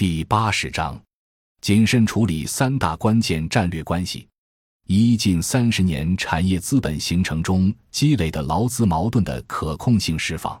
[0.00, 0.98] 第八十章，
[1.60, 4.26] 谨慎处理三大关键战略关系。
[4.86, 10.58] 一近三十年产业资本形成中积累的劳资矛盾的可控性释放。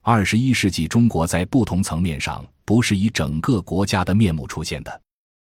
[0.00, 5.02] 二十一世纪中国在不同层面上不是以整个国家的面目出现的，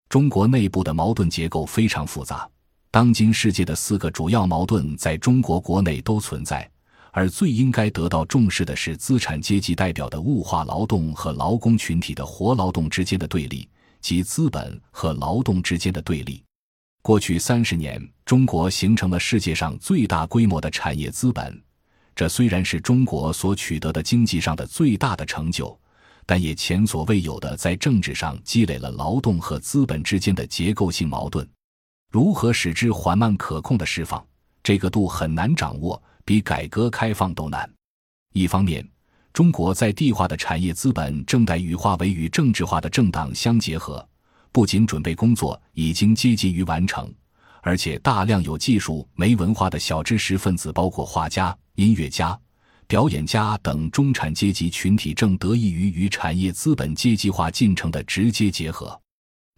[0.09, 2.51] 中国内部的矛盾结构非常复杂。
[2.91, 6.69] 当今世界的四个主要矛盾在中国国内都存在，
[7.13, 13.69] 而最应该得到重视的是资产阶级代表的物化劳动和劳工群体的活劳动之间的对立，
[14.01, 16.43] 及资本和劳动之间的对立。
[17.03, 21.61] 过去三十年，中国形成了世界上最大规模的产业资本。
[22.15, 25.79] 这虽然是中国所取得的经济上的最大的成就，
[26.27, 31.49] 但也前所未有的在政治上积累了劳动和资本之间的结构性矛盾。
[32.11, 34.23] 如何使之缓慢可控的释放，
[34.63, 37.69] 这个度很难掌握，比改革开放都难。
[38.35, 38.89] 一方面，
[39.33, 44.09] 中国在地化的产业资本正待与化为与政治化的政党相结合，
[44.53, 47.13] 不仅准备工作已经接近于完成。
[47.63, 52.39] 而且，大量有技术没文化的小知识分子，包括画家、音乐家、
[52.87, 58.97] 表演家等中产阶级群体，正得益于与产业资本阶级化进程的直接结合。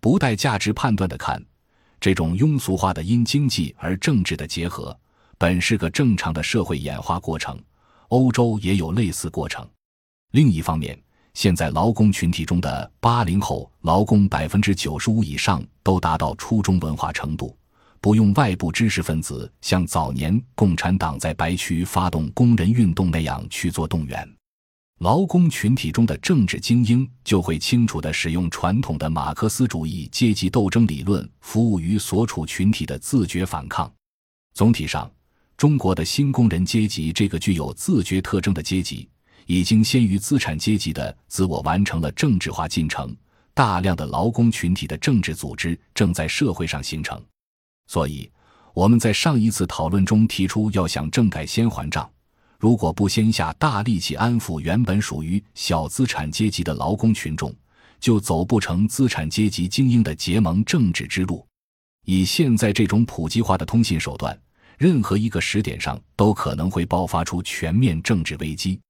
[0.00, 1.44] 不带价值判断的看，
[2.00, 4.98] 这种庸俗化的因经济而政治的结合，
[5.42, 7.58] 本是个正常的社会演化过程。
[8.10, 9.68] 欧洲也有类似过程。
[10.34, 10.96] 另一方面，
[11.34, 17.58] 现在劳工群体中的八零后劳工百分之九十五以上都达到初中文化程度。
[18.00, 24.36] 不用外部知识分子像早年共产党在白区发动工人运动那样去做动员，
[25.00, 33.92] 劳工群体中的政治精英就会清楚地使用传统的马克思主义阶级斗争理论，服务于所处群体的自觉反抗。
[34.54, 35.10] 总体上，
[35.62, 39.08] 中国的新工人阶级这个具有自觉特征的阶级，
[39.46, 43.16] 已经先于资产阶级的自我完成了政治化进程。
[43.54, 47.24] 大量的劳工群体的政治组织正在社会上形成。
[47.86, 48.28] 所以，
[48.74, 52.10] 我们在上一次讨论中提出，要想政改先还账，
[52.58, 57.54] 如果不先下大力气安抚原本属于小资产阶级的劳工群众，
[58.00, 61.46] 就走不成资产阶级精英的结盟政治之路。
[62.04, 64.36] 以现在这种普及化的通信手段，
[64.82, 68.80] 任何一个时点上都可能会爆发出全面政治危机。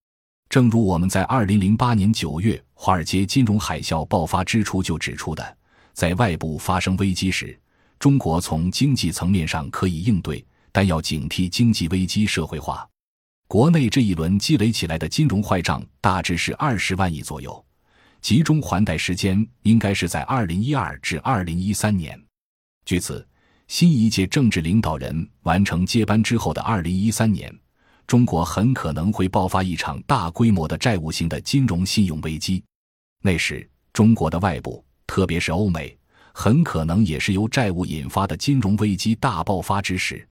[0.48, 5.56] 正如我们在二零零八年九月华尔街金融海啸爆发之初就指出的，
[5.92, 7.60] 在外部发生危机时。
[7.98, 10.42] 中国从经济层面上可以应对，
[10.72, 12.88] 但要警惕经济危机社会化。
[13.46, 17.62] 国内这一轮积累起来的金融坏账大致是二十万亿左右，
[18.22, 22.18] 集中还贷时间应该是在二零一二至二零一三年。
[22.86, 23.26] 据此，
[23.72, 27.50] 新一届政治领导人完成接班之后的二零一三年，
[28.06, 32.62] 中国很可能会爆发一场大规模的债务型的金融信用危机。
[33.22, 35.96] 那时，中国的外部，特别是欧美。
[36.34, 40.28] 很可能也是由债务引发的金融危机大爆发之时，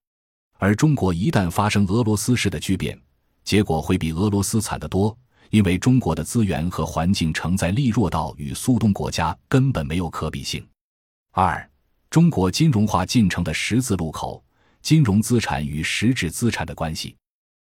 [0.60, 2.96] 而中国一旦发生俄罗斯式的巨变，
[3.44, 5.18] 结果会比俄罗斯惨得多，
[5.50, 10.64] 因为中国的资源和环境承载力弱到与苏东国家根本没有可比性。
[11.32, 11.68] 二，
[12.12, 14.44] 中国金融化进程的十字路口：
[14.82, 17.16] 金融资产与实质资产的关系。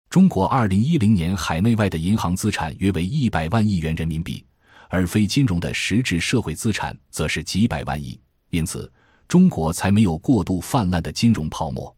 [0.07, 4.45] 中国二零一零年海内外的银行资产约为一百万亿元人民币，
[4.87, 8.19] 而非金融的实质社会资产则是几百万亿。
[8.51, 8.89] 因此，
[9.27, 11.91] 中国才没有过度泛滥的金融泡沫。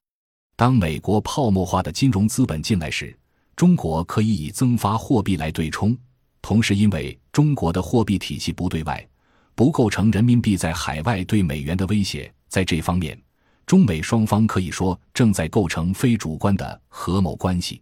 [0.55, 3.13] 当美国泡沫化的金融资本进来时，
[3.57, 5.97] 中国可以以增发货币来对冲。
[6.41, 9.05] 同时，因为中国的货币体系不对外，
[9.53, 13.19] 不构成人民币在海外对美元的威胁，在这方面，
[13.65, 17.81] 中美双方可以说正在构成非主观的合谋关系。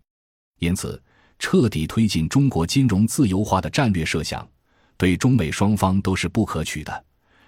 [0.59, 1.01] 因此，
[1.37, 4.47] 彻底推进中国金融自由化的战略设想，
[4.97, 7.05] 对中美双方都是不可取的。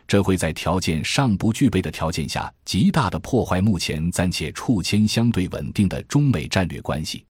[0.07, 7.25] 这会在条件尚不具备的条件下，极大的破坏目前暂且处签相对稳定的中美战略关系。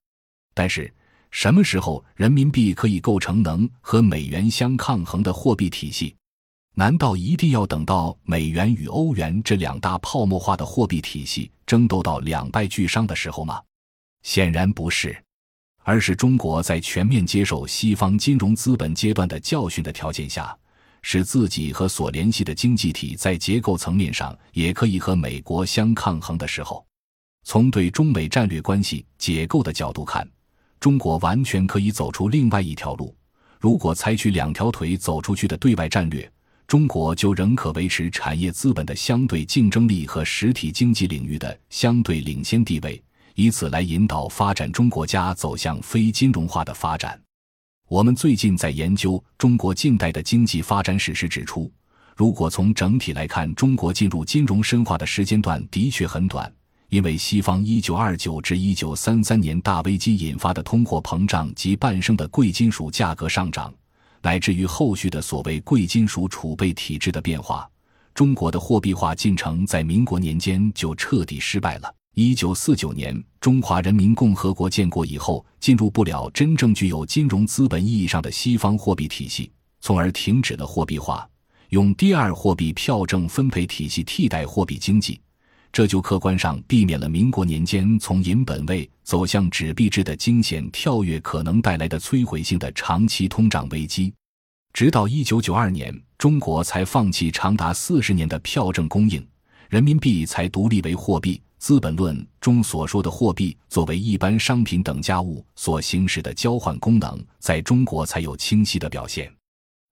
[0.53, 0.93] 但是，
[1.31, 6.15] 什么时候人民币可以构成能和美元相抗衡的货币体系？
[6.79, 13.59] 难道一定要等到美元与欧元这两大泡沫化的货币体系争斗到两败俱伤的时候吗？
[14.21, 15.17] 显然不是，
[15.81, 20.55] 而是中国在全面接受西方金融资本阶段的教训的条件下。
[21.01, 26.85] 使自己和所联系的经济体在结构层面上也可以和美国相抗衡的时候，
[27.43, 30.29] 从对中美战略关系解构的角度看，
[30.79, 33.15] 中国完全可以走出另外一条路。
[33.59, 36.31] 如果采取两条腿走出去的对外战略，
[36.67, 43.01] 中国就仍可维持产业资本的相对竞争力和实体经济领域的相对领先地位，
[43.35, 47.17] 以此来引导发展中国家走向非金融化的发展。
[47.87, 51.71] 我们最近在研究中国近代的经济发展史时指出，
[52.17, 56.53] 如果从整体来看，中国进入金融深化的时间段的确很短，
[56.89, 63.73] 因为西方1929至1933年大危机引发的通货膨胀及伴生的贵金属价格上涨，
[64.21, 67.69] 乃至于后续的所谓贵金属储备体制的变化，
[68.13, 71.93] 中国的货币化进程在民国年间就彻底失败了。
[72.15, 81.29] 1949年，中华人民共和国建国以后，进入不了真正具有金融资本意义上的西方货币体系，从而停止了货币化。
[81.69, 85.21] 用第二货币票证分配体系替代货币经济，
[85.71, 94.11] 这就客观上避免了民国年间从银本位走向纸币制的惊险跳跃可能带来的摧毁性的长期通胀危机。
[94.73, 99.25] 直到一九九二年，中国才放弃长达四十年的票证供应，
[99.69, 101.35] 人民币才独立为货币。
[101.59, 109.31] 《资本论》中所说的货币作为一般商品等价物所行使的交换功能，在中国才有清晰的表现。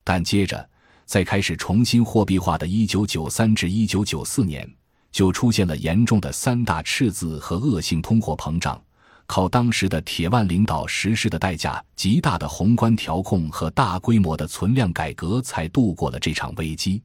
[0.03, 0.69] 但接着。
[1.07, 4.67] 在开始重新货币化的1993至1994年，
[5.15, 8.79] 就出现了严重的三大赤字和恶性通货膨胀。
[9.25, 17.01] 靠当时的铁腕领导实施的代价极大的宏观调控和大规模的存量改革，才度过了这场危机。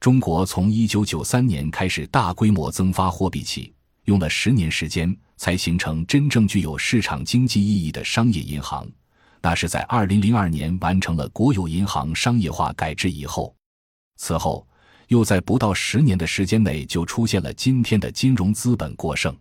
[0.00, 3.72] 中国从1993年开始大规模增发货币起，
[4.06, 8.84] 用了十年时间，才形成真正具有市场经济意义的商业银行。
[9.40, 13.54] 那是在二零零二年完成了国有银行商业化改制以后，
[14.16, 14.66] 此后
[15.08, 19.36] 又在不到十年的时间内就出现了今天的金融资本过剩。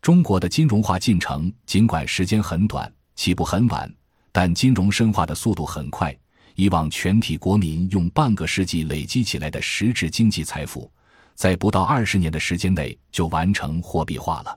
[0.00, 3.92] 中国的金融化进程尽管时间很短，起步很晚，
[4.32, 6.16] 但金融深化的速度很快。
[6.56, 10.90] 以往全体国民用半个世纪累积起来的实质经济财富，
[11.34, 14.56] 在不到二十年的时间内就完成货币化了。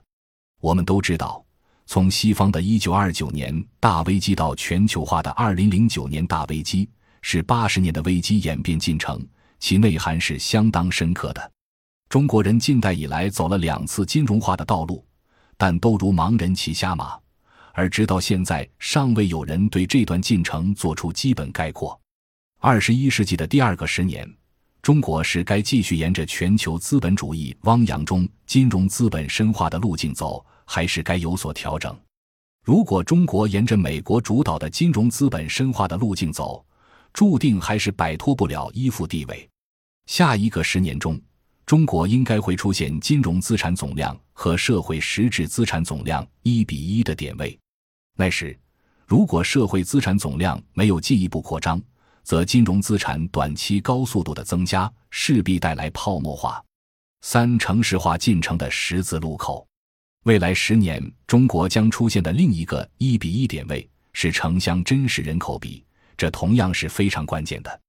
[0.60, 1.44] 我们都知道。
[1.90, 6.86] 从西方的一九二九年大危机到全球化的二零零九年大危机，
[7.22, 9.26] 是八十年的危机演变进程，
[9.58, 11.52] 其内涵是相当深刻的。
[12.08, 15.04] 中国人近代以来走了两次金融化的道路，
[15.56, 17.18] 但都如盲人骑瞎马，
[17.72, 22.00] 而直到现在，尚未有人对这段进程做出基本概括。
[22.58, 24.28] 二十一世纪的第二个十年，
[24.82, 30.44] 中国是该继续沿着全球资本主义汪洋中金融资本深化的路径走。
[30.70, 31.98] 还是该有所调整。
[32.62, 36.62] 如果中国沿着美国主导的金融资本深化的路径走，
[37.12, 39.48] 注定还是摆脱不了依附地位。
[40.06, 41.20] 下一个十年中，
[41.66, 47.58] 中国应该会出现金融资产总量和社会实质资产总量一比一的点位。
[48.16, 48.58] 那时，
[49.06, 51.80] 如果社会资产总量没有进一步扩张，
[52.24, 56.62] 则金融资产短期高速度的增加势必带来泡沫化。
[57.22, 59.66] 三城市化进程的十字路口。
[60.24, 65.84] 未来十年，中国将出现的另一个一比一点位是城乡真实人口比，
[66.18, 67.80] 这同样是非常关键的。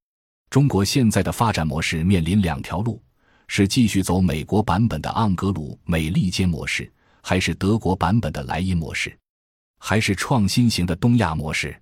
[0.48, 3.02] 中国现在的发展模式面临两条路：
[3.48, 6.90] 是继续走美国版本的盎格鲁美利坚模式，
[7.20, 9.14] 还是德国版本的莱茵模式，
[9.78, 11.78] 还是创新型的东亚模式？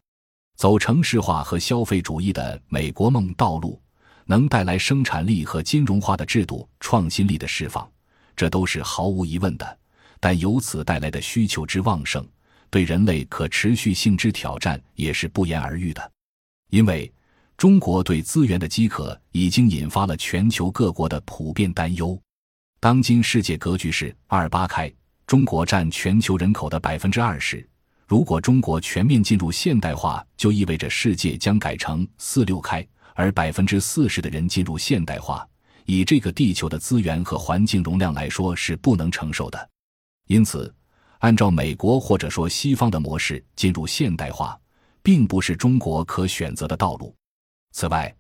[0.56, 3.80] 走城市化和消费主义的美国梦道路，
[4.24, 7.88] 能带来生产力和金融化的制度创新力的释放，
[8.34, 9.78] 这都是毫无疑问的。
[10.18, 12.26] 但由此带来的需求之旺盛，
[12.70, 16.12] 对人类可持续性之挑战也是不言而喻的。
[16.70, 17.10] 因为
[17.56, 22.20] 中国对资源的饥渴已经引发了全球各国的普遍担忧。
[22.78, 24.92] 当今世界格局是二八开，
[25.26, 27.66] 中国占全球人口的百分之二十。
[28.06, 35.46] 如果中国全面进入现代化，就意味着世界将改成四六开，而百分之四十的人进入现代化，
[35.84, 39.70] 以这个地球的资源和环境容量来说，是不能承受的。
[40.28, 40.72] 因此，
[41.18, 44.58] 按照美国或者说西方的模式进入现代化，
[45.08, 47.16] 并不是中国可选择的道路。
[47.72, 48.14] 此外，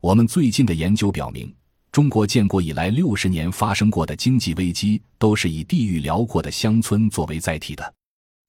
[0.00, 1.54] 我们最近的研究表明，
[1.92, 7.94] 中国建国以来六十年发生过的经济危机，都是以地域辽阔的乡村作为载体的。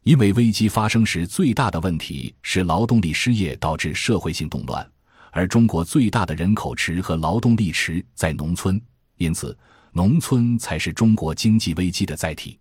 [0.06, 4.90] 因为危机发生时最大的问题是劳动力失业导致社会性动乱，
[5.32, 8.82] 而中国最大的人口池和劳动力池在农村，
[9.18, 9.58] 因此
[9.92, 12.58] 农村才是中国经济危机的载体。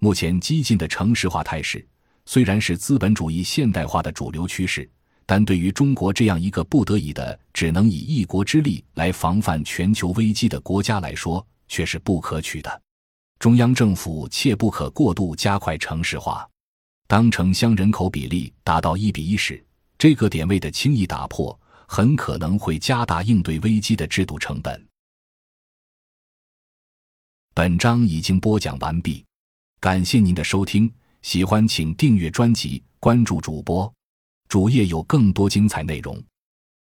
[0.00, 1.86] 目前激进的城市化态势
[2.26, 4.88] 虽然是资本主义现代化的主流趋势，
[5.26, 12.82] 但对于中国这样一个不得已的只能以一国之力来防范全球危机的国家来说，却是不可取的。
[13.38, 16.48] 中央政府切不可过度加快城市化。
[17.06, 19.62] 当城乡人口比例达到一比一时，
[19.98, 24.86] 这个点位的轻易打破，很可能会加大应对危机的制度成本。
[27.52, 29.22] 本章已经播讲完毕。
[29.78, 30.90] 感谢您的收听，
[31.24, 33.90] 喜欢请订阅专辑，关注主播，
[34.46, 36.22] 主页有更多精彩内容。